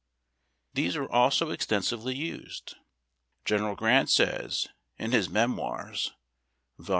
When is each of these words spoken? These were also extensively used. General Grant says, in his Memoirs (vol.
These 0.73 0.97
were 0.97 1.11
also 1.11 1.51
extensively 1.51 2.15
used. 2.15 2.73
General 3.45 3.75
Grant 3.75 4.09
says, 4.09 4.67
in 4.97 5.11
his 5.11 5.29
Memoirs 5.29 6.09
(vol. 6.79 6.89